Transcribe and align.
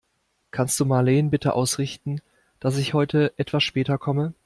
Kannst 0.49 0.79
du 0.79 0.85
Marleen 0.87 1.29
bitte 1.29 1.53
ausrichten, 1.53 2.21
dass 2.59 2.79
ich 2.79 2.95
heute 2.95 3.33
etwas 3.37 3.61
später 3.63 3.99
komme? 3.99 4.33